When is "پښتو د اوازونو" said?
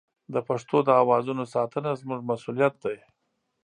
0.47-1.43